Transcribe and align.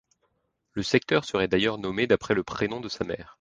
Le 0.73 0.81
secteur 0.81 1.25
serait 1.25 1.47
d'ailleurs 1.47 1.77
nommé 1.77 2.07
d'après 2.07 2.33
le 2.33 2.43
prénom 2.43 2.79
de 2.79 2.89
sa 2.89 3.03
mère. 3.03 3.29